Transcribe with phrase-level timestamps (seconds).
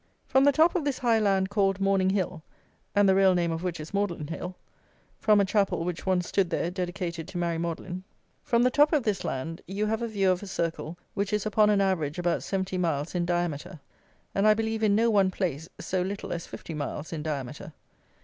[0.25, 2.41] From the top of this high land called Morning Hill,
[2.95, 4.55] and the real name of which is Magdalen Hill,
[5.19, 8.03] from a chapel which once stood there dedicated to Mary Magdalen;
[8.41, 11.45] from the top of this land you have a view of a circle which is
[11.45, 13.79] upon an average about seventy miles in diameter;
[14.33, 17.71] and I believe in no one place so little as fifty miles in diameter.